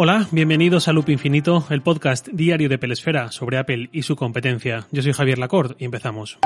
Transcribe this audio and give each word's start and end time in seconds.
Hola, 0.00 0.28
bienvenidos 0.30 0.86
a 0.86 0.92
Loop 0.92 1.08
Infinito, 1.08 1.66
el 1.70 1.82
podcast 1.82 2.28
diario 2.28 2.68
de 2.68 2.78
Pelesfera 2.78 3.32
sobre 3.32 3.58
Apple 3.58 3.88
y 3.90 4.02
su 4.02 4.14
competencia. 4.14 4.86
Yo 4.92 5.02
soy 5.02 5.12
Javier 5.12 5.40
Lacorte 5.40 5.74
y 5.80 5.86
empezamos. 5.86 6.38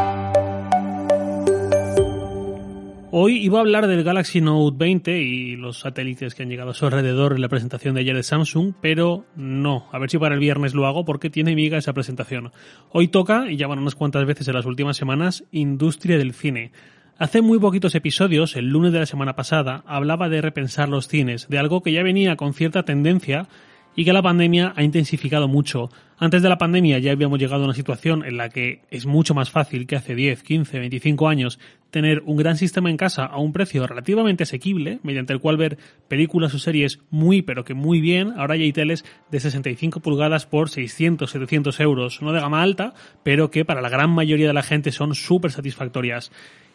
Hoy 3.10 3.37
iba 3.44 3.58
a 3.58 3.60
hablar 3.60 3.88
del 3.88 4.04
Galaxy 4.04 4.40
Note 4.40 4.74
20 4.78 5.19
y 5.19 5.56
los 5.56 5.80
satélites 5.80 6.35
que 6.35 6.44
han 6.44 6.49
llegado 6.49 6.71
a 6.71 6.74
su 6.74 6.87
alrededor 6.87 7.35
en 7.35 7.42
la 7.42 7.51
presentación 7.51 7.94
de 7.94 8.01
ayer 8.01 8.17
de 8.17 8.22
Samsung, 8.22 8.72
pero 8.80 9.26
no. 9.37 9.87
A 9.92 9.98
ver 9.98 10.08
si 10.08 10.16
para 10.16 10.34
el 10.34 10.40
viernes 10.40 10.72
lo 10.72 10.87
hago 10.87 11.04
porque 11.04 11.28
tiene 11.28 11.54
miga 11.54 11.76
esa 11.76 11.92
presentación. 11.92 12.53
Hoy 12.88 13.08
toca, 13.08 13.50
y 13.50 13.58
ya 13.58 13.66
van 13.66 13.80
unas 13.80 13.96
cuantas 13.96 14.24
veces 14.24 14.48
en 14.48 14.54
las 14.54 14.64
últimas 14.64 14.96
semanas, 14.96 15.44
industria 15.50 16.16
del 16.16 16.32
cine. 16.32 16.73
Hace 17.23 17.41
muy 17.41 17.60
poquitos 17.60 17.95
episodios, 17.95 18.56
el 18.56 18.70
lunes 18.70 18.92
de 18.92 18.98
la 18.98 19.06
semana 19.06 19.36
pasada, 19.36 19.84
hablaba 19.86 20.28
de 20.28 20.41
repensar 20.41 20.88
los 20.88 21.06
cines, 21.06 21.46
de 21.48 21.56
algo 21.56 21.80
que 21.80 21.92
ya 21.92 22.02
venía 22.02 22.34
con 22.34 22.52
cierta 22.52 22.82
tendencia 22.82 23.46
y 23.94 24.04
que 24.04 24.12
la 24.12 24.22
pandemia 24.22 24.72
ha 24.74 24.82
intensificado 24.82 25.46
mucho. 25.46 25.88
Antes 26.18 26.42
de 26.42 26.48
la 26.48 26.58
pandemia 26.58 26.98
ya 26.98 27.12
habíamos 27.12 27.38
llegado 27.38 27.62
a 27.62 27.66
una 27.66 27.74
situación 27.74 28.24
en 28.24 28.38
la 28.38 28.48
que 28.48 28.80
es 28.90 29.06
mucho 29.06 29.34
más 29.34 29.50
fácil 29.50 29.86
que 29.86 29.94
hace 29.94 30.16
10, 30.16 30.42
15, 30.42 30.80
25 30.80 31.28
años 31.28 31.60
tener 31.92 32.22
un 32.27 32.38
gran 32.38 32.56
sistema 32.56 32.90
en 32.90 32.96
casa 32.96 33.24
a 33.24 33.38
un 33.38 33.52
precio 33.52 33.86
relativamente 33.86 34.42
asequible, 34.42 34.98
mediante 35.04 35.32
el 35.32 35.38
cual 35.38 35.56
ver 35.56 35.78
películas 36.08 36.54
o 36.54 36.58
series 36.58 36.98
muy 37.10 37.42
pero 37.42 37.64
que 37.64 37.74
muy 37.74 38.00
bien. 38.00 38.32
Ahora 38.36 38.56
ya 38.56 38.64
hay 38.64 38.72
teles 38.72 39.04
de 39.30 39.38
65 39.38 40.00
pulgadas 40.00 40.46
por 40.46 40.70
600, 40.70 41.30
700 41.30 41.78
euros, 41.78 42.20
no 42.20 42.32
de 42.32 42.41
gama 42.41 42.62
alta, 42.62 42.94
pero 43.22 43.52
que 43.52 43.64
para 43.64 43.80
la 43.80 43.91
gran 43.91 44.10
mayoría 44.10 44.48
de 44.48 44.54
la 44.54 44.64
gente 44.64 44.91
son 44.91 45.14
súper 45.14 45.52
satisfactorias 45.52 46.32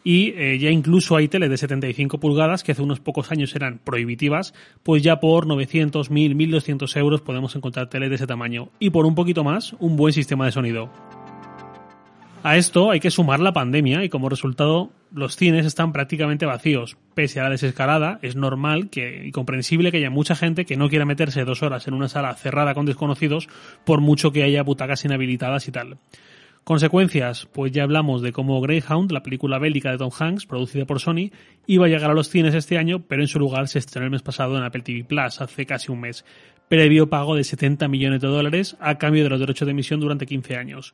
y 0.08 0.34
eh, 0.38 0.58
ya 0.58 0.70
incluso 0.70 1.18
hay 1.18 1.28
teles 1.28 1.50
de 1.50 1.58
75 1.58 2.18
pulgadas 2.18 2.64
que 2.64 2.72
hace 2.72 2.82
unos 2.82 3.02
pocos 3.02 3.30
años 3.30 3.54
eran 3.58 3.80
prohibitivas, 3.80 4.54
pues 4.82 5.04
ya 5.04 5.20
por 5.20 5.46
900, 5.46 6.10
1000, 6.12 6.34
1200 6.34 6.96
euros 6.96 7.20
podemos 7.20 7.54
encontrar 7.58 7.90
teles 7.90 8.08
de 8.08 8.16
ese 8.16 8.26
tamaño 8.26 8.70
y 8.80 8.92
por 8.92 9.06
un 9.06 9.16
poquito 9.16 9.44
más 9.44 9.76
un 9.82 9.98
buen 9.98 10.14
sistema 10.14 10.46
de 10.46 10.54
sonido. 10.54 10.90
A 12.42 12.56
esto 12.56 12.90
hay 12.90 13.02
que 13.02 13.12
sumar 13.12 13.42
la 13.42 13.52
pandemia 13.52 14.06
y 14.06 14.08
como 14.08 14.30
resultado 14.30 14.92
los 15.14 15.36
cines 15.36 15.66
están 15.66 15.92
prácticamente 15.92 16.46
vacíos. 16.46 16.96
Pese 17.14 17.42
a 17.42 17.44
la 17.44 17.50
desescalada, 17.50 18.20
es 18.22 18.38
normal 18.38 18.90
que, 18.90 19.26
y 19.26 19.32
comprensible 19.34 19.92
que 19.92 19.98
haya 19.98 20.10
mucha 20.10 20.38
gente 20.38 20.64
que 20.64 20.78
no 20.78 20.88
quiera 20.88 21.04
meterse 21.04 21.44
dos 21.44 21.64
horas 21.64 21.86
en 21.90 21.94
una 21.94 22.08
sala 22.08 22.34
cerrada 22.36 22.76
con 22.76 22.86
desconocidos 22.86 23.50
por 23.84 24.00
mucho 24.00 24.32
que 24.32 24.44
haya 24.44 24.64
butacas 24.64 25.04
inhabilitadas 25.04 25.68
y 25.68 25.72
tal. 25.74 25.98
Consecuencias, 26.68 27.48
pues 27.54 27.72
ya 27.72 27.84
hablamos 27.84 28.22
de 28.22 28.34
cómo 28.34 28.60
Greyhound, 28.60 29.14
la 29.14 29.24
película 29.24 29.58
bélica 29.58 29.90
de 29.90 29.98
Tom 29.98 30.10
Hanks, 30.12 30.46
producida 30.46 30.84
por 30.84 31.00
Sony, 31.00 31.32
iba 31.66 31.86
a 31.86 31.88
llegar 31.88 32.12
a 32.12 32.14
los 32.14 32.28
cines 32.28 32.54
este 32.56 32.78
año, 32.78 33.04
pero 33.08 33.22
en 33.22 33.30
su 33.30 33.40
lugar 33.40 33.70
se 33.70 33.80
estrenó 33.80 34.08
el 34.08 34.12
mes 34.12 34.22
pasado 34.22 34.58
en 34.58 34.66
Apple 34.66 34.82
TV 34.82 35.06
Plus, 35.06 35.40
hace 35.40 35.66
casi 35.66 35.94
un 35.94 36.02
mes, 36.02 36.26
previo 36.68 37.10
pago 37.10 37.38
de 37.38 37.46
70 37.46 37.88
millones 37.88 38.20
de 38.20 38.28
dólares 38.28 38.76
a 38.82 38.98
cambio 38.98 39.24
de 39.24 39.30
los 39.30 39.40
derechos 39.40 39.66
de 39.66 39.72
emisión 39.72 40.02
durante 40.02 40.26
15 40.26 40.58
años. 40.58 40.94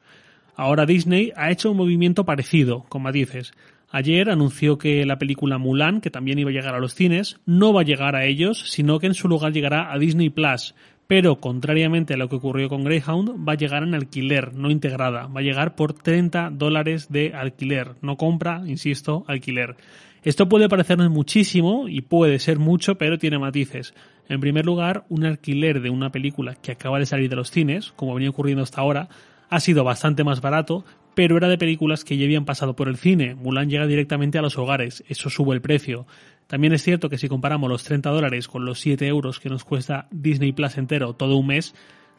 Ahora 0.55 0.85
Disney 0.85 1.33
ha 1.35 1.49
hecho 1.49 1.71
un 1.71 1.77
movimiento 1.77 2.23
parecido, 2.23 2.85
con 2.87 3.01
matices. 3.01 3.51
Ayer 3.89 4.29
anunció 4.29 4.77
que 4.77 5.03
la 5.07 5.17
película 5.17 5.57
Mulan, 5.57 6.01
que 6.01 6.11
también 6.11 6.37
iba 6.37 6.51
a 6.51 6.53
llegar 6.53 6.75
a 6.75 6.79
los 6.79 6.93
cines, 6.93 7.39
no 7.47 7.73
va 7.73 7.81
a 7.81 7.85
llegar 7.85 8.15
a 8.15 8.25
ellos, 8.25 8.69
sino 8.69 8.99
que 8.99 9.07
en 9.07 9.15
su 9.15 9.27
lugar 9.27 9.53
llegará 9.53 9.91
a 9.91 9.97
Disney 9.97 10.29
Plus, 10.29 10.75
pero 11.07 11.37
contrariamente 11.37 12.13
a 12.13 12.17
lo 12.17 12.29
que 12.29 12.37
ocurrió 12.37 12.69
con 12.69 12.83
Greyhound, 12.83 13.47
va 13.47 13.53
a 13.53 13.57
llegar 13.57 13.83
en 13.83 13.93
alquiler, 13.93 14.53
no 14.53 14.71
integrada, 14.71 15.27
va 15.27 15.41
a 15.41 15.43
llegar 15.43 15.75
por 15.75 15.93
30 15.93 16.51
dólares 16.51 17.11
de 17.11 17.33
alquiler, 17.33 17.95
no 18.01 18.17
compra, 18.17 18.63
insisto, 18.65 19.25
alquiler. 19.27 19.75
Esto 20.23 20.47
puede 20.47 20.69
parecernos 20.69 21.09
muchísimo 21.09 21.89
y 21.89 22.01
puede 22.01 22.39
ser 22.39 22.57
mucho, 22.57 22.97
pero 22.97 23.17
tiene 23.17 23.39
matices. 23.39 23.93
En 24.29 24.39
primer 24.39 24.65
lugar, 24.65 25.03
un 25.09 25.25
alquiler 25.25 25.81
de 25.81 25.89
una 25.89 26.11
película 26.11 26.55
que 26.55 26.71
acaba 26.71 26.99
de 26.99 27.05
salir 27.05 27.29
de 27.29 27.35
los 27.35 27.51
cines, 27.51 27.91
como 27.97 28.13
venía 28.13 28.29
ocurriendo 28.29 28.63
hasta 28.63 28.79
ahora, 28.79 29.09
ha 29.49 29.59
sido 29.59 29.83
bastante 29.83 30.23
más 30.23 30.39
barato, 30.39 30.85
pero 31.13 31.37
era 31.37 31.49
de 31.49 31.57
películas 31.57 32.03
que 32.03 32.17
ya 32.17 32.25
habían 32.25 32.45
pasado 32.45 32.75
por 32.75 32.87
el 32.87 32.97
cine. 32.97 33.35
Mulan 33.35 33.69
llega 33.69 33.85
directamente 33.85 34.37
a 34.37 34.41
los 34.41 34.57
hogares, 34.57 35.03
eso 35.09 35.29
sube 35.29 35.53
el 35.53 35.61
precio. 35.61 36.07
También 36.47 36.73
es 36.73 36.83
cierto 36.83 37.09
que 37.09 37.17
si 37.17 37.27
comparamos 37.27 37.69
los 37.69 37.83
30 37.83 38.09
dólares 38.09 38.47
con 38.47 38.65
los 38.65 38.79
7 38.79 39.07
euros 39.07 39.39
que 39.39 39.49
nos 39.49 39.63
cuesta 39.63 40.07
Disney 40.11 40.51
Plus 40.51 40.77
entero 40.77 41.13
todo 41.13 41.37
un 41.37 41.47
mes, 41.47 41.73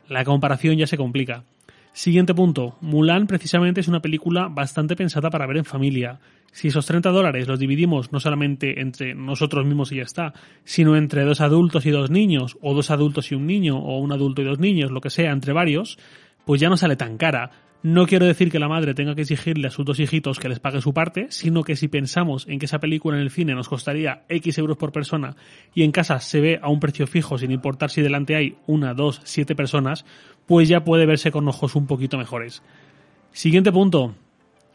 la 0.09 0.25
comparación 0.25 0.77
ya 0.77 0.87
se 0.87 0.97
complica. 0.97 1.45
Siguiente 1.93 2.35
punto. 2.35 2.77
Mulan 2.81 3.29
precisamente 3.29 3.81
es 3.81 3.87
una 3.87 4.03
película 4.03 4.49
bastante 4.49 4.97
pensada 4.97 5.31
para 5.31 5.47
ver 5.47 5.59
en 5.59 5.65
familia. 5.65 6.19
Si 6.51 6.69
esos 6.69 6.87
30 6.87 7.11
dólares 7.11 7.47
los 7.47 7.61
dividimos 7.61 8.11
no 8.11 8.19
solamente 8.19 8.81
entre 8.81 9.15
nosotros 9.15 9.65
mismos 9.65 9.93
y 9.93 9.97
ya 9.97 10.03
está, 10.03 10.35
sino 10.65 10.97
entre 10.97 11.23
dos 11.23 11.41
adultos 11.41 11.87
y 11.87 11.91
dos 11.91 12.11
niños, 12.11 12.59
o 12.63 12.75
dos 12.75 12.91
adultos 12.91 13.31
y 13.31 13.37
un 13.37 13.47
niño, 13.47 13.79
o 13.79 13.99
un 13.99 14.11
adulto 14.11 14.43
y 14.43 14.45
dos 14.45 14.59
niños, 14.59 14.91
lo 14.91 15.01
que 15.01 15.11
sea, 15.11 15.31
entre 15.31 15.53
varios, 15.53 15.97
pues 16.45 16.61
ya 16.61 16.69
no 16.69 16.77
sale 16.77 16.97
tan 16.97 17.17
cara. 17.17 17.53
No 17.85 18.07
quiero 18.07 18.25
decir 18.25 18.51
que 18.51 18.59
la 18.59 18.67
madre 18.67 18.95
tenga 18.95 19.15
que 19.15 19.21
exigirle 19.21 19.69
a 19.69 19.71
sus 19.71 19.85
dos 19.85 20.01
hijitos 20.01 20.39
que 20.41 20.49
les 20.49 20.59
pague 20.59 20.81
su 20.81 20.95
parte, 20.95 21.27
sino 21.29 21.63
que 21.65 21.77
si 21.77 21.87
pensamos 21.87 22.47
en 22.49 22.59
que 22.59 22.65
esa 22.65 22.79
película 22.79 23.19
en 23.19 23.23
el 23.23 23.31
cine 23.31 23.55
nos 23.55 23.69
costaría 23.69 24.25
X 24.31 24.57
euros 24.57 24.79
por 24.79 24.91
persona 24.91 25.37
y 25.75 25.83
en 25.83 25.93
casa 25.93 26.19
se 26.21 26.41
ve 26.41 26.59
a 26.63 26.71
un 26.71 26.81
precio 26.81 27.07
fijo 27.07 27.37
sin 27.37 27.51
importar 27.51 27.91
si 27.91 28.01
delante 28.01 28.37
hay 28.37 28.57
una, 28.67 28.95
dos, 28.95 29.21
siete 29.25 29.55
personas, 29.55 30.07
pues 30.47 30.67
ya 30.67 30.83
puede 30.83 31.05
verse 31.05 31.31
con 31.31 31.47
ojos 31.47 31.77
un 31.77 31.87
poquito 31.87 32.17
mejores. 32.17 32.63
Siguiente 33.33 33.71
punto. 33.71 34.15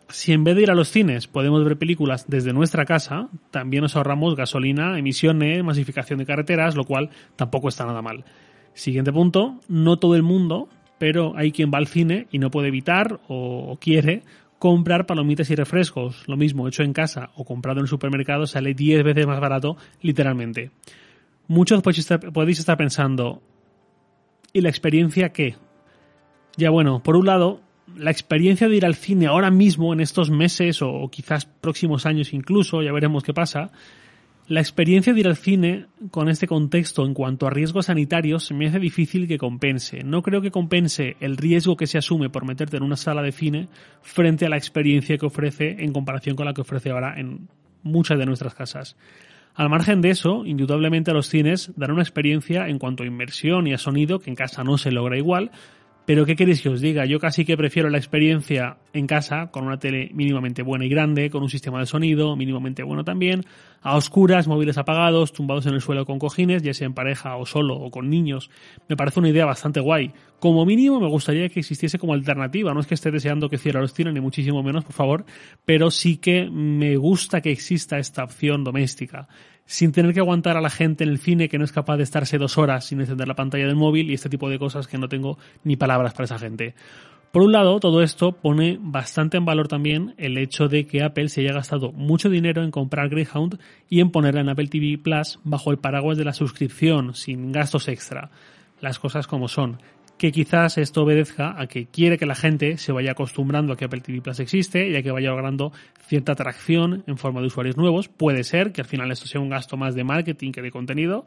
Si 0.10 0.32
en 0.32 0.44
vez 0.44 0.56
de 0.56 0.62
ir 0.62 0.70
a 0.70 0.76
los 0.76 0.92
cines 0.92 1.26
podemos 1.26 1.66
ver 1.66 1.80
películas 1.80 2.26
desde 2.28 2.54
nuestra 2.54 2.86
casa, 2.86 3.30
también 3.50 3.82
nos 3.82 3.96
ahorramos 3.96 4.36
gasolina, 4.36 5.00
emisiones, 5.00 5.64
masificación 5.64 6.20
de 6.20 6.28
carreteras, 6.28 6.76
lo 6.76 6.84
cual 6.84 7.10
tampoco 7.36 7.70
está 7.70 7.88
nada 7.88 8.04
mal. 8.04 8.24
Siguiente 8.76 9.12
punto, 9.12 9.60
no 9.68 9.98
todo 9.98 10.16
el 10.16 10.22
mundo 10.22 10.70
pero 11.00 11.34
hay 11.36 11.52
quien 11.52 11.72
va 11.74 11.80
al 11.80 11.88
cine 11.88 12.28
y 12.32 12.38
no 12.38 12.52
puede 12.52 12.68
evitar 12.68 13.20
o, 13.28 13.78
quiere 13.82 14.22
comprar 14.60 15.06
palomitas 15.06 15.50
y 15.50 15.56
refrescos. 15.56 16.28
Lo 16.28 16.38
mismo 16.38 16.68
hecho 16.68 16.84
en 16.84 16.94
casa 16.94 17.32
o 17.36 17.46
comprado 17.46 17.80
en 17.80 17.86
el 17.86 17.90
supermercado 17.90 18.46
sale 18.46 18.74
10 18.74 19.04
veces 19.04 19.26
más 19.26 19.40
barato, 19.40 19.78
literalmente. 20.02 20.72
Muchos 21.48 21.82
podéis 21.82 22.60
estar 22.60 22.78
pensando, 22.78 23.42
¿y 24.54 24.62
la 24.62 24.70
experiencia 24.70 25.30
qué? 25.30 25.56
Ya 26.58 26.70
bueno, 26.70 27.02
por 27.02 27.16
un 27.16 27.26
lado, 27.26 27.62
la 27.96 28.12
experiencia 28.12 28.68
de 28.68 28.76
ir 28.76 28.86
al 28.86 28.96
cine 28.96 29.28
ahora 29.28 29.50
mismo, 29.50 29.94
en 29.94 30.02
estos 30.02 30.30
meses 30.30 30.82
o 30.82 31.10
quizás 31.10 31.46
próximos 31.46 32.06
años 32.06 32.34
incluso, 32.34 32.84
ya 32.84 32.92
veremos 32.92 33.24
qué 33.24 33.34
pasa, 33.34 33.72
la 34.50 34.62
experiencia 34.62 35.14
de 35.14 35.20
ir 35.20 35.28
al 35.28 35.38
cine 35.38 35.86
con 36.10 36.28
este 36.28 36.48
contexto 36.48 37.06
en 37.06 37.14
cuanto 37.14 37.46
a 37.46 37.52
riesgos 37.52 37.86
sanitarios 37.86 38.52
me 38.52 38.68
hace 38.68 38.80
difícil 38.80 39.28
que 39.28 39.38
compense. 39.38 40.04
No 40.04 40.24
creo 40.24 40.42
que 40.42 40.50
compense 40.50 41.16
el 41.20 41.38
riesgo 41.38 41.78
que 41.78 41.86
se 41.86 42.00
asume 42.00 42.32
por 42.32 42.48
meterte 42.48 42.78
en 42.78 42.82
una 42.82 42.96
sala 42.96 43.22
de 43.22 43.32
cine 43.32 43.68
frente 44.02 44.48
a 44.48 44.50
la 44.50 44.58
experiencia 44.58 45.20
que 45.20 45.28
ofrece 45.28 45.76
en 45.84 45.94
comparación 45.94 46.36
con 46.36 46.48
la 46.48 46.56
que 46.56 46.62
ofrece 46.62 46.90
ahora 46.90 47.20
en 47.20 47.48
muchas 47.84 48.18
de 48.18 48.26
nuestras 48.26 48.56
casas. 48.56 48.98
Al 49.54 49.70
margen 49.70 50.02
de 50.02 50.10
eso, 50.10 50.44
indudablemente 50.48 51.14
los 51.14 51.30
cines 51.30 51.72
dan 51.76 51.92
una 51.92 52.02
experiencia 52.02 52.70
en 52.70 52.80
cuanto 52.80 53.04
a 53.04 53.06
inmersión 53.06 53.68
y 53.68 53.74
a 53.74 53.78
sonido 53.78 54.18
que 54.18 54.32
en 54.32 54.36
casa 54.36 54.64
no 54.64 54.80
se 54.80 54.92
logra 54.92 55.16
igual, 55.16 55.52
pero 56.06 56.26
¿qué 56.26 56.36
queréis 56.36 56.62
que 56.62 56.70
os 56.70 56.82
diga? 56.82 57.06
Yo 57.06 57.20
casi 57.20 57.46
que 57.46 57.56
prefiero 57.56 57.90
la 57.90 57.98
experiencia 57.98 58.78
en 58.94 59.06
casa, 59.06 59.52
con 59.52 59.66
una 59.66 59.78
tele 59.78 60.10
mínimamente 60.14 60.64
buena 60.64 60.86
y 60.86 60.90
grande, 60.90 61.30
con 61.30 61.44
un 61.44 61.50
sistema 61.50 61.80
de 61.80 61.86
sonido 61.86 62.36
mínimamente 62.36 62.82
bueno 62.82 63.04
también, 63.04 63.46
a 63.82 63.96
oscuras, 63.96 64.48
móviles 64.48 64.78
apagados, 64.78 65.34
tumbados 65.34 65.66
en 65.68 65.76
el 65.76 65.82
suelo 65.82 66.06
con 66.06 66.18
cojines, 66.18 66.64
ya 66.64 66.74
sea 66.74 66.88
en 66.88 66.94
pareja 66.94 67.36
o 67.38 67.46
solo 67.46 67.76
o 67.76 67.92
con 67.92 68.10
niños. 68.10 68.50
Me 68.88 68.98
parece 68.98 69.20
una 69.20 69.30
idea 69.30 69.46
bastante 69.46 69.80
guay. 69.80 70.12
Como 70.40 70.66
mínimo 70.66 71.00
me 71.00 71.08
gustaría 71.08 71.48
que 71.50 71.60
existiese 71.60 72.00
como 72.00 72.14
alternativa. 72.14 72.74
No 72.74 72.80
es 72.80 72.88
que 72.88 72.96
esté 72.96 73.12
deseando 73.12 73.50
que 73.50 73.58
cierre 73.58 73.80
los 73.80 73.94
cines, 73.94 74.14
ni 74.14 74.20
muchísimo 74.20 74.64
menos, 74.64 74.86
por 74.86 74.94
favor, 74.94 75.26
pero 75.64 75.92
sí 75.92 76.18
que 76.18 76.50
me 76.50 76.98
gusta 76.98 77.42
que 77.42 77.52
exista 77.52 78.00
esta 78.00 78.24
opción 78.24 78.64
doméstica 78.64 79.28
sin 79.70 79.92
tener 79.92 80.16
que 80.16 80.20
aguantar 80.20 80.58
a 80.58 80.62
la 80.62 80.72
gente 80.72 81.04
en 81.04 81.12
el 81.12 81.20
cine 81.20 81.48
que 81.48 81.60
no 81.60 81.64
es 81.64 81.72
capaz 81.72 81.98
de 81.98 82.02
estarse 82.02 82.40
dos 82.40 82.58
horas 82.58 82.86
sin 82.86 83.02
encender 83.02 83.28
la 83.28 83.36
pantalla 83.36 83.68
del 83.68 83.76
móvil 83.76 84.10
y 84.10 84.16
este 84.16 84.28
tipo 84.28 84.50
de 84.50 84.58
cosas 84.58 84.88
que 84.88 84.98
no 84.98 85.08
tengo 85.08 85.38
ni 85.64 85.76
palabras 85.76 86.14
para 86.14 86.26
esa 86.26 86.40
gente. 86.40 86.74
Por 87.32 87.44
un 87.44 87.52
lado, 87.52 87.80
todo 87.80 88.02
esto 88.02 88.32
pone 88.32 88.80
bastante 88.82 89.38
en 89.38 89.46
valor 89.46 89.68
también 89.68 90.16
el 90.18 90.40
hecho 90.40 90.70
de 90.70 90.88
que 90.88 91.04
Apple 91.04 91.30
se 91.30 91.42
haya 91.42 91.54
gastado 91.54 91.92
mucho 91.92 92.32
dinero 92.32 92.64
en 92.64 92.72
comprar 92.72 93.10
Greyhound 93.10 93.60
y 93.88 94.00
en 94.00 94.10
ponerla 94.10 94.42
en 94.42 94.50
Apple 94.50 94.70
TV 94.70 94.98
Plus 94.98 95.38
bajo 95.44 95.70
el 95.70 95.78
paraguas 95.78 96.18
de 96.18 96.26
la 96.26 96.34
suscripción, 96.34 97.14
sin 97.14 97.52
gastos 97.52 97.90
extra. 97.90 98.32
Las 98.82 98.98
cosas 98.98 99.28
como 99.28 99.48
son 99.48 99.80
que 100.20 100.32
quizás 100.34 100.78
esto 100.78 101.04
obedezca 101.04 101.56
a 101.60 101.66
que 101.66 101.88
quiere 101.88 102.18
que 102.18 102.26
la 102.26 102.36
gente 102.36 102.78
se 102.78 102.92
vaya 102.92 103.14
acostumbrando 103.14 103.74
a 103.74 103.78
que 103.78 103.86
Apple 103.86 104.02
TV 104.02 104.22
Plus 104.22 104.40
existe 104.42 104.90
y 104.90 104.96
a 104.96 105.02
que 105.02 105.12
vaya 105.12 105.30
logrando 105.30 105.72
cierta 106.02 106.34
atracción 106.34 107.04
en 107.08 107.18
forma 107.18 107.40
de 107.40 107.48
usuarios 107.48 107.78
nuevos. 107.78 108.10
Puede 108.10 108.44
ser 108.44 108.74
que 108.74 108.82
al 108.82 108.88
final 108.88 109.10
esto 109.12 109.26
sea 109.26 109.40
un 109.40 109.50
gasto 109.50 109.78
más 109.78 109.96
de 109.96 110.04
marketing 110.04 110.52
que 110.52 110.62
de 110.62 110.72
contenido, 110.72 111.26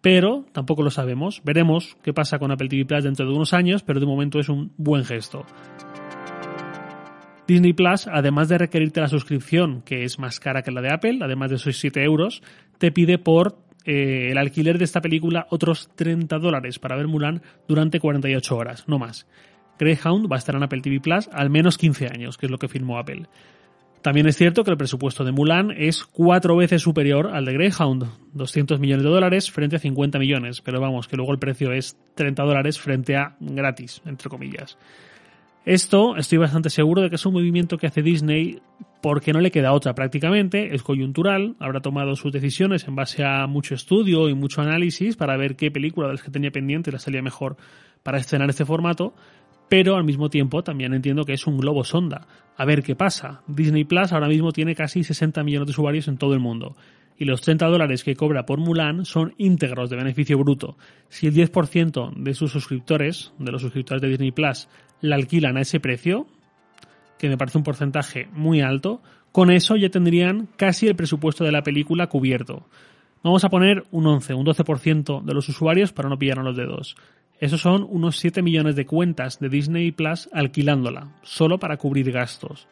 pero 0.00 0.44
tampoco 0.52 0.82
lo 0.82 0.90
sabemos. 0.90 1.40
Veremos 1.44 1.96
qué 2.02 2.12
pasa 2.12 2.40
con 2.40 2.50
Apple 2.50 2.68
TV 2.68 2.84
Plus 2.84 3.04
dentro 3.04 3.24
de 3.26 3.32
unos 3.32 3.54
años, 3.54 3.84
pero 3.84 4.00
de 4.00 4.06
momento 4.06 4.40
es 4.40 4.48
un 4.48 4.72
buen 4.76 5.04
gesto. 5.04 5.46
Disney 7.46 7.72
Plus, 7.72 8.08
además 8.08 8.48
de 8.48 8.58
requerirte 8.58 9.00
la 9.00 9.08
suscripción, 9.08 9.82
que 9.82 10.02
es 10.02 10.18
más 10.18 10.40
cara 10.40 10.62
que 10.62 10.72
la 10.72 10.82
de 10.82 10.92
Apple, 10.92 11.18
además 11.22 11.50
de 11.50 11.56
esos 11.56 11.76
7 11.76 12.02
euros, 12.02 12.42
te 12.78 12.90
pide 12.90 13.18
por 13.18 13.69
eh, 13.84 14.28
el 14.30 14.38
alquiler 14.38 14.78
de 14.78 14.84
esta 14.84 15.00
película 15.00 15.46
otros 15.50 15.90
30 15.94 16.38
dólares 16.38 16.78
para 16.78 16.96
ver 16.96 17.08
Mulan 17.08 17.42
durante 17.66 18.00
48 18.00 18.56
horas, 18.56 18.84
no 18.88 18.98
más. 18.98 19.26
Greyhound 19.78 20.30
va 20.30 20.36
a 20.36 20.38
estar 20.38 20.54
en 20.54 20.62
Apple 20.62 20.82
TV 20.82 21.00
Plus 21.00 21.28
al 21.32 21.50
menos 21.50 21.78
15 21.78 22.08
años, 22.08 22.36
que 22.36 22.46
es 22.46 22.52
lo 22.52 22.58
que 22.58 22.68
firmó 22.68 22.98
Apple. 22.98 23.26
También 24.02 24.26
es 24.26 24.36
cierto 24.36 24.64
que 24.64 24.70
el 24.70 24.78
presupuesto 24.78 25.24
de 25.24 25.32
Mulan 25.32 25.72
es 25.72 26.04
cuatro 26.04 26.56
veces 26.56 26.80
superior 26.80 27.28
al 27.28 27.44
de 27.44 27.52
Greyhound, 27.52 28.06
200 28.32 28.80
millones 28.80 29.04
de 29.04 29.10
dólares 29.10 29.50
frente 29.50 29.76
a 29.76 29.78
50 29.78 30.18
millones, 30.18 30.62
pero 30.62 30.80
vamos, 30.80 31.06
que 31.06 31.16
luego 31.16 31.32
el 31.32 31.38
precio 31.38 31.72
es 31.72 31.98
30 32.14 32.42
dólares 32.42 32.80
frente 32.80 33.16
a 33.16 33.36
gratis, 33.40 34.00
entre 34.06 34.30
comillas. 34.30 34.78
Esto 35.66 36.16
estoy 36.16 36.38
bastante 36.38 36.70
seguro 36.70 37.02
de 37.02 37.10
que 37.10 37.16
es 37.16 37.26
un 37.26 37.34
movimiento 37.34 37.76
que 37.76 37.86
hace 37.86 38.00
Disney 38.00 38.62
porque 39.02 39.32
no 39.32 39.40
le 39.40 39.50
queda 39.50 39.72
otra 39.72 39.94
prácticamente, 39.94 40.74
es 40.74 40.82
coyuntural, 40.82 41.56
habrá 41.58 41.80
tomado 41.80 42.16
sus 42.16 42.32
decisiones 42.32 42.86
en 42.86 42.94
base 42.94 43.24
a 43.24 43.46
mucho 43.46 43.74
estudio 43.74 44.28
y 44.28 44.34
mucho 44.34 44.60
análisis 44.60 45.16
para 45.16 45.36
ver 45.36 45.56
qué 45.56 45.70
película 45.70 46.06
de 46.06 46.14
las 46.14 46.22
que 46.22 46.30
tenía 46.30 46.50
pendiente 46.50 46.92
le 46.92 46.98
salía 46.98 47.22
mejor 47.22 47.56
para 48.02 48.18
estrenar 48.18 48.50
este 48.50 48.64
formato, 48.64 49.14
pero 49.68 49.96
al 49.96 50.04
mismo 50.04 50.28
tiempo 50.28 50.62
también 50.62 50.92
entiendo 50.94 51.24
que 51.24 51.32
es 51.32 51.46
un 51.46 51.56
globo 51.56 51.84
sonda. 51.84 52.26
A 52.56 52.64
ver 52.64 52.82
qué 52.82 52.96
pasa. 52.96 53.42
Disney 53.46 53.84
Plus 53.84 54.12
ahora 54.12 54.28
mismo 54.28 54.52
tiene 54.52 54.74
casi 54.74 55.04
60 55.04 55.42
millones 55.44 55.68
de 55.68 55.70
usuarios 55.70 56.08
en 56.08 56.18
todo 56.18 56.34
el 56.34 56.40
mundo. 56.40 56.76
Y 57.16 57.24
los 57.24 57.40
30 57.42 57.66
dólares 57.66 58.02
que 58.02 58.16
cobra 58.16 58.46
por 58.46 58.58
Mulan 58.58 59.04
son 59.04 59.34
íntegros 59.38 59.88
de 59.88 59.96
beneficio 59.96 60.38
bruto. 60.38 60.76
Si 61.08 61.26
el 61.26 61.34
10% 61.34 62.14
de 62.16 62.34
sus 62.34 62.50
suscriptores, 62.50 63.32
de 63.38 63.52
los 63.52 63.62
suscriptores 63.62 64.02
de 64.02 64.08
Disney 64.08 64.32
Plus, 64.32 64.68
la 65.02 65.16
alquilan 65.16 65.56
a 65.56 65.60
ese 65.60 65.78
precio, 65.78 66.26
que 67.20 67.28
me 67.28 67.36
parece 67.36 67.58
un 67.58 67.64
porcentaje 67.64 68.28
muy 68.32 68.62
alto, 68.62 69.02
con 69.30 69.50
eso 69.50 69.76
ya 69.76 69.90
tendrían 69.90 70.48
casi 70.56 70.88
el 70.88 70.96
presupuesto 70.96 71.44
de 71.44 71.52
la 71.52 71.62
película 71.62 72.06
cubierto. 72.06 72.66
Vamos 73.22 73.44
a 73.44 73.50
poner 73.50 73.84
un 73.90 74.06
11, 74.06 74.32
un 74.32 74.46
12% 74.46 75.22
de 75.22 75.34
los 75.34 75.46
usuarios 75.50 75.92
para 75.92 76.08
no 76.08 76.18
pillarnos 76.18 76.46
los 76.46 76.56
dedos. 76.56 76.96
Esos 77.38 77.60
son 77.60 77.86
unos 77.90 78.16
7 78.16 78.40
millones 78.40 78.74
de 78.74 78.86
cuentas 78.86 79.38
de 79.38 79.50
Disney 79.50 79.92
Plus 79.92 80.30
alquilándola, 80.32 81.08
solo 81.22 81.58
para 81.58 81.76
cubrir 81.76 82.10
gastos. 82.10 82.66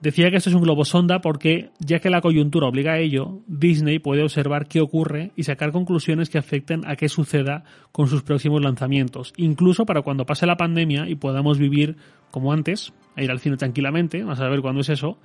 Decía 0.00 0.30
que 0.30 0.38
esto 0.38 0.48
es 0.48 0.56
un 0.56 0.62
globo 0.62 0.86
sonda 0.86 1.20
porque, 1.20 1.70
ya 1.78 1.98
que 1.98 2.08
la 2.08 2.22
coyuntura 2.22 2.66
obliga 2.66 2.92
a 2.92 2.98
ello, 2.98 3.40
Disney 3.46 3.98
puede 3.98 4.22
observar 4.22 4.66
qué 4.66 4.80
ocurre 4.80 5.32
y 5.36 5.42
sacar 5.42 5.72
conclusiones 5.72 6.30
que 6.30 6.38
afecten 6.38 6.86
a 6.86 6.96
qué 6.96 7.10
suceda 7.10 7.64
con 7.92 8.06
sus 8.06 8.22
próximos 8.22 8.62
lanzamientos, 8.62 9.34
incluso 9.36 9.84
para 9.84 10.00
cuando 10.00 10.24
pase 10.24 10.46
la 10.46 10.56
pandemia 10.56 11.06
y 11.06 11.16
podamos 11.16 11.58
vivir 11.58 11.96
como 12.30 12.54
antes, 12.54 12.94
ir 13.18 13.30
al 13.30 13.40
cine 13.40 13.58
tranquilamente, 13.58 14.24
a 14.26 14.36
saber 14.36 14.62
cuándo 14.62 14.80
es 14.80 14.88
eso, 14.88 15.18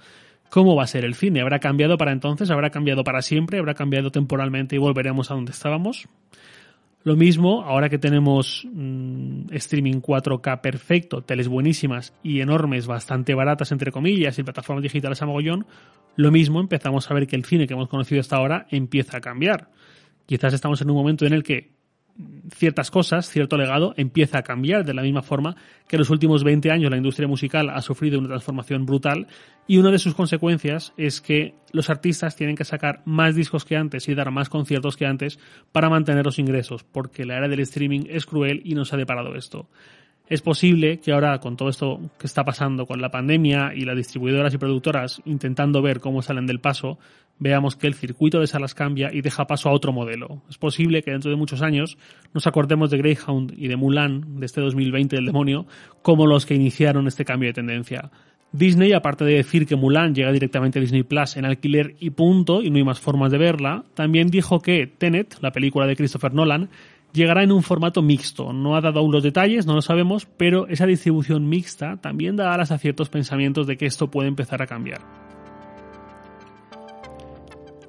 cómo 0.50 0.76
va 0.76 0.84
a 0.84 0.88
ser 0.88 1.06
el 1.06 1.16
cine. 1.16 1.40
¿Habrá 1.40 1.60
cambiado 1.60 1.98
para 1.98 2.12
entonces? 2.12 2.52
¿Habrá 2.52 2.70
cambiado 2.70 3.06
para 3.06 3.22
siempre? 3.22 3.60
¿Habrá 3.60 3.76
cambiado 3.76 4.12
temporalmente 4.12 4.76
y 4.76 4.80
volveremos 4.80 5.32
a 5.32 5.36
donde 5.36 5.52
estábamos? 5.52 6.10
Lo 7.06 7.16
mismo, 7.16 7.62
ahora 7.62 7.88
que 7.88 8.00
tenemos 8.00 8.68
mm, 8.74 9.54
streaming 9.54 10.02
4K 10.02 10.60
perfecto, 10.60 11.22
teles 11.22 11.48
buenísimas 11.48 12.16
y 12.24 12.42
enormes, 12.42 12.88
bastante 12.88 13.36
baratas 13.36 13.72
entre 13.72 13.92
comillas 13.92 14.40
y 14.40 14.44
plataformas 14.44 14.82
digitales 14.82 15.22
a 15.22 15.28
mogollón, 15.28 15.68
lo 16.16 16.32
mismo 16.32 16.60
empezamos 16.60 17.12
a 17.12 17.14
ver 17.14 17.28
que 17.28 17.36
el 17.36 17.46
cine 17.46 17.68
que 17.68 17.76
hemos 17.76 17.90
conocido 17.90 18.22
hasta 18.22 18.38
ahora 18.38 18.66
empieza 18.72 19.18
a 19.18 19.22
cambiar. 19.22 19.70
Quizás 20.26 20.56
estamos 20.56 20.82
en 20.82 20.90
un 20.90 20.96
momento 20.96 21.28
en 21.28 21.34
el 21.34 21.44
que 21.44 21.75
ciertas 22.54 22.92
cosas, 22.92 23.30
cierto 23.30 23.58
legado, 23.58 23.94
empieza 23.98 24.38
a 24.38 24.44
cambiar 24.44 24.86
de 24.86 24.94
la 24.94 25.02
misma 25.02 25.22
forma 25.22 25.56
que 25.88 25.98
en 25.98 26.00
los 26.00 26.10
últimos 26.10 26.44
20 26.44 26.72
años 26.72 26.90
la 26.90 26.98
industria 26.98 27.28
musical 27.28 27.70
ha 27.70 27.82
sufrido 27.82 28.20
una 28.20 28.30
transformación 28.30 28.86
brutal 28.86 29.28
y 29.68 29.78
una 29.78 29.92
de 29.92 30.00
sus 30.00 30.16
consecuencias 30.16 30.94
es 30.96 31.20
que 31.20 31.56
los 31.72 31.90
artistas 31.90 32.36
tienen 32.36 32.56
que 32.56 32.64
sacar 32.64 33.02
más 33.06 33.36
discos 33.36 33.66
que 33.66 33.76
antes 33.76 34.08
y 34.08 34.16
dar 34.16 34.32
más 34.32 34.50
conciertos 34.50 34.96
que 34.96 35.06
antes 35.06 35.40
para 35.72 35.90
mantener 35.90 36.26
los 36.26 36.40
ingresos, 36.40 36.84
porque 36.84 37.26
la 37.26 37.38
era 37.38 37.48
del 37.48 37.60
streaming 37.60 38.06
es 38.08 38.26
cruel 38.26 38.62
y 38.64 38.76
nos 38.76 38.94
ha 38.94 38.98
deparado 38.98 39.36
esto. 39.36 39.68
Es 40.28 40.42
posible 40.42 41.00
que 41.00 41.12
ahora, 41.12 41.40
con 41.40 41.56
todo 41.56 41.70
esto 41.70 42.00
que 42.18 42.26
está 42.26 42.44
pasando 42.44 42.88
con 42.88 43.00
la 43.00 43.12
pandemia 43.12 43.74
y 43.76 43.82
las 43.82 43.96
distribuidoras 43.96 44.54
y 44.54 44.58
productoras 44.58 45.22
intentando 45.26 45.84
ver 45.84 46.00
cómo 46.00 46.24
salen 46.24 46.48
del 46.48 46.60
paso, 46.60 46.98
veamos 47.38 47.76
que 47.76 47.86
el 47.86 47.94
circuito 47.94 48.40
de 48.40 48.48
salas 48.48 48.74
cambia 48.74 49.14
y 49.14 49.22
deja 49.22 49.46
paso 49.46 49.70
a 49.70 49.72
otro 49.72 49.94
modelo. 49.94 50.42
Es 50.50 50.58
posible 50.58 51.04
que 51.04 51.12
dentro 51.12 51.30
de 51.30 51.38
muchos 51.38 51.62
años 51.62 51.98
nos 52.34 52.48
acordemos 52.48 52.90
de 52.90 52.98
Greyhound 52.98 53.54
y 53.56 53.68
de 53.68 53.76
Mulan, 53.76 54.40
de 54.40 54.48
este 54.48 54.62
2020 54.62 55.16
del 55.16 55.26
demonio, 55.26 55.68
como 56.02 56.26
los 56.26 56.48
que 56.48 56.56
iniciaron 56.56 57.06
este 57.06 57.24
cambio 57.24 57.50
de 57.50 57.54
tendencia. 57.54 58.10
Disney, 58.52 58.94
aparte 58.94 59.26
de 59.26 59.34
decir 59.34 59.68
que 59.68 59.76
Mulan 59.76 60.16
llega 60.16 60.32
directamente 60.32 60.80
a 60.80 60.82
Disney 60.82 61.04
Plus 61.04 61.36
en 61.36 61.46
alquiler 61.46 61.96
y 62.00 62.12
punto, 62.12 62.62
y 62.62 62.70
no 62.70 62.78
hay 62.78 62.84
más 62.84 63.02
formas 63.02 63.32
de 63.32 63.38
verla, 63.38 63.84
también 63.94 64.30
dijo 64.30 64.62
que 64.62 64.88
Tenet, 64.88 65.38
la 65.42 65.52
película 65.52 65.86
de 65.86 65.96
Christopher 65.96 66.34
Nolan, 66.34 66.70
llegará 67.16 67.44
en 67.44 67.52
un 67.52 67.64
formato 67.64 68.02
mixto. 68.02 68.54
No 68.54 68.76
ha 68.76 68.82
dado 68.82 69.00
aún 69.00 69.12
los 69.12 69.24
detalles, 69.24 69.66
no 69.66 69.74
lo 69.74 69.82
sabemos, 69.82 70.28
pero 70.38 70.68
esa 70.68 70.86
distribución 70.86 71.48
mixta 71.48 71.98
también 71.98 72.36
da 72.36 72.54
alas 72.54 72.72
a 72.72 72.78
ciertos 72.78 73.10
pensamientos 73.10 73.66
de 73.66 73.78
que 73.78 73.86
esto 73.86 74.12
puede 74.12 74.28
empezar 74.28 74.62
a 74.62 74.68
cambiar. 74.68 75.02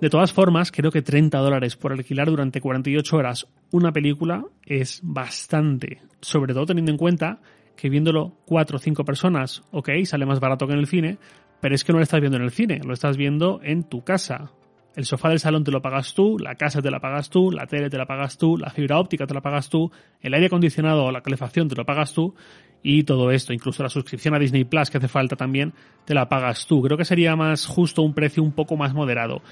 De 0.01 0.11
todas 0.11 0.33
formas, 0.33 0.71
creo 0.71 0.91
que 0.91 1.03
30 1.03 1.39
dólares 1.39 1.77
por 1.77 1.93
alquilar 1.93 2.29
durante 2.29 2.61
48 2.61 3.17
horas 3.17 3.49
una 3.71 3.93
película 3.93 4.45
es 4.65 5.01
bastante, 5.03 6.03
sobre 6.21 6.53
todo 6.55 6.67
teniendo 6.67 6.93
en 6.93 6.99
cuenta 6.99 7.41
que 7.77 7.89
viéndolo 7.89 8.39
4 8.47 8.77
o 8.77 8.79
5 8.81 9.05
personas, 9.05 9.63
ok, 9.71 9.91
sale 10.05 10.27
más 10.27 10.41
barato 10.41 10.67
que 10.67 10.75
en 10.75 10.81
el 10.81 10.87
cine, 10.87 11.19
pero 11.61 11.75
es 11.75 11.83
que 11.83 11.93
no 11.93 11.99
lo 11.99 12.03
estás 12.03 12.21
viendo 12.21 12.37
en 12.37 12.45
el 12.45 12.51
cine, 12.51 12.81
lo 12.85 12.93
estás 12.93 13.17
viendo 13.17 13.61
en 13.63 13.85
tu 13.85 14.05
casa, 14.05 14.53
el 14.97 15.05
sofá 15.05 15.29
del 15.29 15.39
salón 15.39 15.63
te 15.63 15.71
lo 15.71 15.83
pagas 15.83 16.15
tú, 16.15 16.39
la 16.39 16.55
casa 16.55 16.81
te 16.81 16.91
la 16.91 17.01
pagas 17.01 17.29
tú, 17.29 17.53
la 17.53 17.67
tele 17.67 17.91
te 17.91 17.99
la 17.99 18.07
pagas 18.07 18.39
tú, 18.39 18.57
la 18.57 18.71
fibra 18.71 18.99
óptica 18.99 19.27
te 19.27 19.35
la 19.35 19.43
pagas 19.43 19.69
tú, 19.69 19.93
el 20.23 20.33
aire 20.33 20.47
acondicionado 20.47 21.05
o 21.05 21.13
la 21.13 21.21
calefacción 21.21 21.69
te 21.69 21.77
lo 21.77 21.85
pagas 21.85 22.15
tú 22.15 22.35
y 22.83 23.05
todo 23.05 23.31
esto, 23.31 23.53
incluso 23.53 23.83
la 23.83 23.91
suscripción 23.91 24.35
a 24.35 24.39
Disney 24.39 24.65
Plus 24.65 24.89
que 24.89 24.97
hace 24.97 25.09
falta 25.09 25.37
también, 25.37 25.75
te 26.07 26.15
la 26.15 26.31
pagas 26.31 26.67
tú. 26.67 26.81
Creo 26.83 26.97
que 26.97 27.05
sería 27.05 27.37
más 27.37 27.67
justo 27.67 28.01
un 28.01 28.15
precio 28.15 28.43
un 28.43 28.53
poco 28.53 28.77
más 28.77 28.95
moderado. 28.95 29.43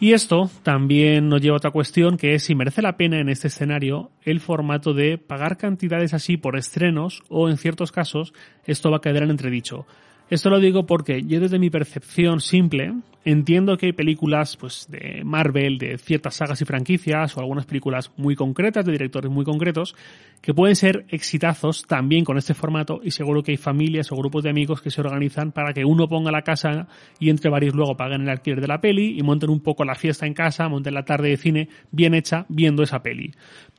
Y 0.00 0.14
esto 0.14 0.50
también 0.64 1.28
nos 1.28 1.40
lleva 1.40 1.54
a 1.54 1.58
otra 1.58 1.70
cuestión 1.70 2.16
que 2.16 2.34
es 2.34 2.42
si 2.42 2.56
merece 2.56 2.82
la 2.82 2.96
pena 2.96 3.20
en 3.20 3.28
este 3.28 3.46
escenario 3.46 4.10
el 4.22 4.40
formato 4.40 4.94
de 4.94 5.16
pagar 5.16 5.56
cantidades 5.56 6.12
así 6.12 6.36
por 6.36 6.56
estrenos 6.56 7.22
o 7.28 7.48
en 7.48 7.56
ciertos 7.56 7.92
casos 7.92 8.34
esto 8.64 8.90
va 8.90 8.96
a 8.96 9.00
quedar 9.00 9.22
en 9.22 9.30
entredicho. 9.30 9.86
Esto 10.28 10.50
lo 10.50 10.58
digo 10.58 10.86
porque 10.86 11.22
yo 11.22 11.38
desde 11.38 11.60
mi 11.60 11.70
percepción 11.70 12.40
simple 12.40 12.94
entiendo 13.24 13.76
que 13.76 13.86
hay 13.86 13.92
películas 13.92 14.56
pues 14.56 14.86
de 14.88 15.22
Marvel, 15.24 15.78
de 15.78 15.98
ciertas 15.98 16.34
sagas 16.34 16.60
y 16.60 16.64
franquicias 16.64 17.36
o 17.36 17.40
algunas 17.40 17.66
películas 17.66 18.10
muy 18.16 18.34
concretas 18.34 18.84
de 18.84 18.92
directores 18.92 19.30
muy 19.30 19.44
concretos 19.44 19.94
que 20.40 20.54
pueden 20.54 20.74
ser 20.74 21.04
exitazos 21.08 21.86
también 21.86 22.24
con 22.24 22.36
este 22.36 22.52
formato 22.52 23.00
y 23.02 23.12
seguro 23.12 23.42
que 23.42 23.52
hay 23.52 23.56
familias 23.56 24.10
o 24.10 24.16
grupos 24.16 24.42
de 24.42 24.50
amigos 24.50 24.82
que 24.82 24.90
se 24.90 25.00
organizan 25.00 25.52
para 25.52 25.72
que 25.72 25.84
uno 25.84 26.08
ponga 26.08 26.32
la 26.32 26.42
casa 26.42 26.88
y 27.20 27.30
entre 27.30 27.48
varios 27.48 27.74
luego 27.74 27.96
paguen 27.96 28.22
el 28.22 28.28
alquiler 28.28 28.60
de 28.60 28.66
la 28.66 28.80
peli 28.80 29.16
y 29.18 29.22
monten 29.22 29.50
un 29.50 29.60
poco 29.60 29.84
la 29.84 29.94
fiesta 29.94 30.26
en 30.26 30.34
casa, 30.34 30.68
monten 30.68 30.94
la 30.94 31.04
tarde 31.04 31.28
de 31.28 31.36
cine 31.36 31.68
bien 31.92 32.14
hecha 32.14 32.44
viendo 32.48 32.82
esa 32.82 33.02
peli. 33.02 33.32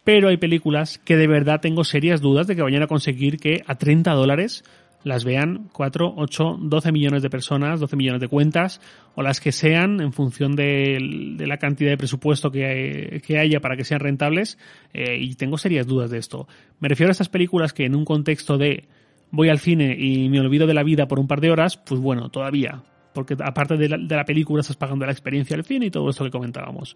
Pero 0.06 0.30
hay 0.30 0.38
películas 0.38 1.00
que 1.00 1.18
de 1.18 1.28
verdad 1.28 1.62
tengo 1.62 1.84
serias 1.84 2.22
dudas 2.22 2.48
de 2.48 2.56
que 2.56 2.62
vayan 2.62 2.84
a 2.84 2.88
conseguir 2.88 3.38
que 3.38 3.62
a 3.68 3.76
30 3.76 4.12
dólares 4.14 4.64
las 5.04 5.26
vean 5.26 5.70
4, 5.74 6.14
8, 6.18 6.58
12 6.62 6.92
millones 6.92 7.22
de 7.22 7.30
personas, 7.30 7.80
12 7.80 7.96
millones 7.96 8.22
de 8.22 8.28
cuentas, 8.28 8.82
o 9.16 9.22
las 9.22 9.40
que 9.40 9.52
sean 9.52 10.02
en 10.02 10.14
función 10.14 10.56
de, 10.56 10.98
la 11.40 11.58
cantidad 11.58 11.92
de 11.92 11.98
presupuesto 11.98 12.52
que, 12.52 13.22
haya 13.38 13.60
para 13.60 13.76
que 13.76 13.84
sean 13.84 14.00
rentables, 14.00 14.58
eh, 14.94 15.18
y 15.20 15.36
tengo 15.36 15.58
serias 15.58 15.88
dudas 15.88 16.10
de 16.10 16.18
esto. 16.18 16.48
Me 16.80 16.88
refiero 16.88 17.10
a 17.10 17.14
estas 17.14 17.30
películas 17.30 17.74
que 17.74 17.86
en 17.86 17.96
un 17.96 18.06
contexto 18.06 18.58
de 18.58 18.88
voy 19.32 19.50
al 19.50 19.60
cine 19.60 19.96
y 19.98 20.30
me 20.30 20.40
olvido 20.40 20.68
de 20.68 20.76
la 20.76 20.84
vida 20.84 21.08
por 21.08 21.20
un 21.20 21.28
par 21.28 21.42
de 21.42 21.52
horas, 21.52 21.78
pues 21.78 22.00
bueno, 22.00 22.30
todavía, 22.30 22.84
porque 23.14 23.36
aparte 23.44 23.78
de 23.78 23.90
la, 23.90 24.26
película 24.26 24.62
estás 24.62 24.78
pagando 24.78 25.06
la 25.06 25.12
experiencia 25.12 25.56
del 25.56 25.66
cine 25.66 25.88
y 25.88 25.92
todo 25.92 26.10
esto 26.10 26.24
que 26.24 26.32
comentábamos. 26.32 26.96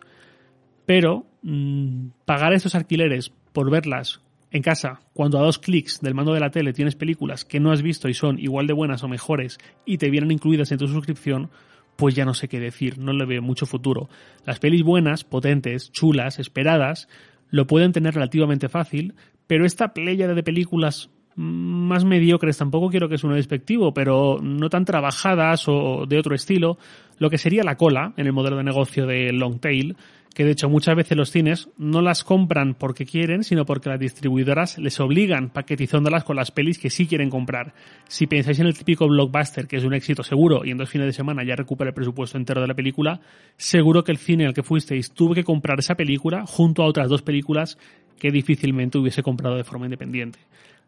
Pero 0.86 1.26
mm, 1.42 2.10
pagar 2.26 2.54
estos 2.54 2.76
alquileres 2.76 3.32
por 3.54 3.70
verlas 3.72 4.22
en 4.58 4.64
casa, 4.64 5.00
cuando 5.14 5.40
a 5.40 5.44
dos 5.44 5.60
clics 5.60 6.02
del 6.02 6.14
mando 6.14 6.34
de 6.34 6.40
la 6.40 6.52
tele 6.52 6.74
tienes 6.74 6.96
películas 6.96 7.46
que 7.46 7.60
no 7.60 7.72
has 7.72 7.82
visto 7.82 8.10
y 8.10 8.14
son 8.14 8.40
igual 8.40 8.68
de 8.68 8.74
buenas 8.74 9.04
o 9.04 9.08
mejores 9.08 9.58
y 9.86 9.98
te 9.98 10.10
vienen 10.10 10.32
incluidas 10.32 10.72
en 10.72 10.78
tu 10.78 10.88
suscripción, 10.88 11.50
pues 11.96 12.16
ya 12.16 12.26
no 12.26 12.34
sé 12.34 12.48
qué 12.48 12.60
decir, 12.60 12.98
no 12.98 13.14
le 13.14 13.26
veo 13.26 13.42
mucho 13.42 13.66
futuro. 13.66 14.10
Las 14.46 14.60
pelis 14.60 14.84
buenas, 14.84 15.24
potentes, 15.24 15.92
chulas, 15.92 16.40
esperadas, 16.40 17.08
lo 17.50 17.66
pueden 17.68 17.92
tener 17.92 18.14
relativamente 18.14 18.70
fácil, 18.70 19.16
pero 19.48 19.66
esta 19.66 19.94
playa 19.94 20.28
de 20.28 20.44
películas 20.44 21.10
más 21.36 22.04
mediocres, 22.04 22.58
tampoco 22.58 22.90
quiero 22.90 23.10
que 23.10 23.20
suene 23.20 23.36
despectivo, 23.36 23.94
pero 23.94 24.40
no 24.42 24.70
tan 24.70 24.86
trabajadas 24.86 25.66
o 25.68 26.06
de 26.08 26.18
otro 26.18 26.34
estilo, 26.34 26.78
lo 27.20 27.30
que 27.30 27.38
sería 27.38 27.64
la 27.64 27.78
cola 27.78 28.14
en 28.18 28.26
el 28.26 28.34
modelo 28.34 28.58
de 28.58 28.64
negocio 28.64 29.06
de 29.06 29.32
Long 29.32 29.60
Tail, 29.60 29.96
que 30.38 30.46
de 30.46 30.52
hecho 30.52 30.70
muchas 30.70 30.96
veces 30.96 31.18
los 31.18 31.32
cines 31.32 31.68
no 31.80 32.00
las 32.00 32.24
compran 32.24 32.76
porque 32.76 33.08
quieren, 33.08 33.44
sino 33.44 33.66
porque 33.66 33.90
las 33.90 34.00
distribuidoras 34.00 34.78
les 34.78 35.00
obligan 35.00 35.50
paquetizándolas 35.50 36.24
con 36.24 36.36
las 36.36 36.52
pelis 36.52 36.78
que 36.78 36.92
sí 36.92 37.08
quieren 37.08 37.32
comprar. 37.32 37.74
Si 38.08 38.28
pensáis 38.28 38.60
en 38.60 38.68
el 38.68 38.78
típico 38.78 39.08
blockbuster, 39.08 39.66
que 39.66 39.78
es 39.78 39.84
un 39.84 39.96
éxito 39.96 40.22
seguro 40.22 40.64
y 40.64 40.70
en 40.70 40.78
dos 40.78 40.92
fines 40.92 41.08
de 41.08 41.14
semana 41.14 41.44
ya 41.44 41.56
recupera 41.56 41.90
el 41.90 41.96
presupuesto 41.96 42.38
entero 42.38 42.62
de 42.62 42.68
la 42.68 42.76
película, 42.76 43.20
seguro 43.58 44.04
que 44.04 44.12
el 44.12 44.20
cine 44.20 44.46
al 44.46 44.54
que 44.54 44.62
fuisteis 44.62 45.10
tuvo 45.10 45.34
que 45.34 45.44
comprar 45.44 45.80
esa 45.80 45.96
película 45.96 46.46
junto 46.46 46.84
a 46.84 46.86
otras 46.86 47.10
dos 47.10 47.24
películas 47.24 47.80
que 48.20 48.30
difícilmente 48.30 49.00
hubiese 49.00 49.24
comprado 49.24 49.56
de 49.56 49.64
forma 49.64 49.88
independiente. 49.88 50.38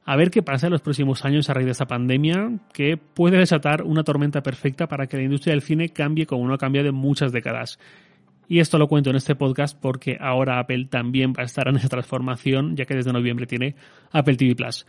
A 0.05 0.15
ver 0.15 0.29
qué 0.29 0.43
pasa 0.43 0.67
en 0.67 0.73
los 0.73 0.81
próximos 0.81 1.25
años 1.25 1.49
a 1.49 1.55
raíz 1.55 1.65
de 1.65 1.71
esta 1.71 1.87
pandemia, 1.87 2.51
que 2.71 2.97
puede 2.97 3.39
desatar 3.39 3.81
una 3.81 4.03
tormenta 4.03 4.43
perfecta 4.43 4.87
para 4.87 5.07
que 5.07 5.17
la 5.17 5.23
industria 5.23 5.53
del 5.53 5.63
cine 5.63 5.89
cambie 5.89 6.27
como 6.27 6.47
no 6.47 6.53
ha 6.53 6.59
cambiado 6.59 6.89
en 6.89 6.95
muchas 6.95 7.31
décadas. 7.31 7.79
Y 8.49 8.59
esto 8.59 8.79
lo 8.79 8.87
cuento 8.87 9.11
en 9.11 9.15
este 9.15 9.35
podcast 9.35 9.79
porque 9.79 10.17
ahora 10.19 10.59
Apple 10.59 10.87
también 10.89 11.33
va 11.33 11.43
a 11.43 11.45
estar 11.45 11.67
en 11.67 11.75
esa 11.75 11.87
transformación, 11.87 12.75
ya 12.75 12.85
que 12.85 12.95
desde 12.95 13.13
noviembre 13.13 13.45
tiene 13.45 13.75
Apple 14.11 14.35
TV 14.35 14.55
Plus. 14.55 14.87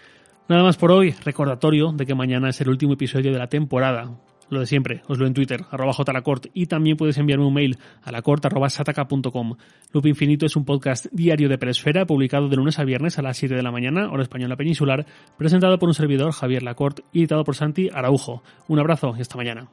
Nada 0.49 0.63
más 0.63 0.79
por 0.79 0.91
hoy, 0.91 1.15
recordatorio 1.25 1.93
de 1.93 2.07
que 2.07 2.15
mañana 2.15 2.49
es 2.49 2.61
el 2.63 2.71
último 2.71 2.95
episodio 2.95 3.31
de 3.31 3.39
la 3.39 3.49
temporada. 3.49 4.19
Lo 4.49 4.61
de 4.61 4.67
siempre, 4.67 5.03
os 5.07 5.19
lo 5.19 5.27
en 5.27 5.35
Twitter, 5.35 5.61
arroba 5.71 5.93
jlacort, 5.93 6.47
y 6.55 6.67
también 6.67 6.97
puedes 6.97 7.19
enviarme 7.19 7.45
un 7.45 7.55
mail 7.55 7.79
a 8.03 8.11
lacort.sataka.com. 8.11 9.57
Loop 9.93 10.07
Infinito 10.07 10.47
es 10.47 10.57
un 10.57 10.65
podcast 10.65 11.07
diario 11.13 11.49
de 11.49 11.59
Presfera, 11.59 12.07
publicado 12.07 12.49
de 12.49 12.57
lunes 12.57 12.79
a 12.79 12.85
viernes 12.85 13.19
a 13.19 13.23
las 13.23 13.37
7 13.37 13.55
de 13.55 13.63
la 13.63 13.71
mañana, 13.71 14.11
hora 14.11 14.23
española 14.23 14.57
peninsular, 14.57 15.07
presentado 15.37 15.79
por 15.79 15.89
un 15.89 15.95
servidor, 15.95 16.33
Javier 16.33 16.63
Lacort, 16.63 17.01
y 17.13 17.21
editado 17.21 17.45
por 17.45 17.55
Santi 17.55 17.91
Araujo. 17.93 18.43
Un 18.67 18.81
abrazo 18.81 19.15
y 19.17 19.21
hasta 19.21 19.37
mañana. 19.37 19.69